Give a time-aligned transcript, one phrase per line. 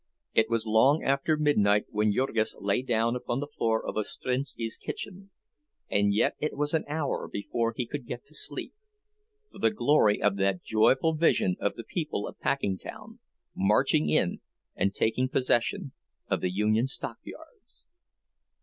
[0.33, 5.29] It was long after midnight when Jurgis lay down upon the floor of Ostrinski's kitchen;
[5.91, 8.73] and yet it was an hour before he could get to sleep,
[9.51, 13.19] for the glory of that joyful vision of the people of Packingtown
[13.53, 14.41] marching in
[14.75, 15.91] and taking possession
[16.27, 17.85] of the Union Stockyards!